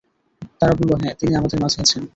তারা 0.59 0.73
বলল, 0.73 0.91
হ্যাঁ, 1.01 1.15
তিনি 1.19 1.33
আমাদের 1.35 1.57
মাঝে 1.61 1.77
আছেন। 1.81 2.01